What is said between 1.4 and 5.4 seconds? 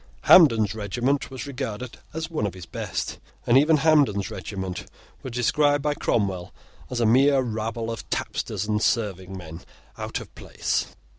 regarded as one of the best; and even Hampden's regiment was